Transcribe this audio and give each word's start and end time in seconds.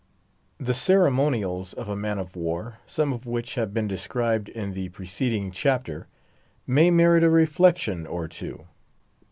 The 0.59 0.73
ceremonials 0.73 1.73
of 1.73 1.87
a 1.87 1.95
man 1.95 2.17
of 2.17 2.35
war, 2.35 2.79
some 2.87 3.13
of 3.13 3.27
which 3.27 3.53
have 3.53 3.71
been 3.71 3.87
described 3.87 4.49
in 4.49 4.73
the 4.73 4.89
preceding 4.89 5.51
chapter, 5.51 6.07
may 6.65 6.89
merit 6.89 7.23
a 7.23 7.29
reflection 7.29 8.07
or 8.07 8.27
two. 8.27 8.65